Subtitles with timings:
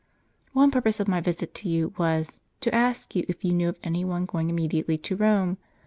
[0.53, 3.77] One purpose of my visit to you was, to ask you if you knew of
[3.83, 5.59] any one going immediately to Rome.